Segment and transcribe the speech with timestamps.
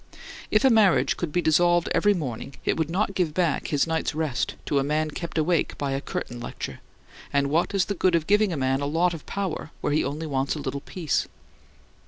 [0.49, 4.15] If a marriage could be dissolved every morning it would not give back his night's
[4.15, 6.79] rest to a man kept awake by a curtain lecture;
[7.31, 10.03] and what is the good of giving a man a lot of power where he
[10.03, 11.27] only wants a little peace?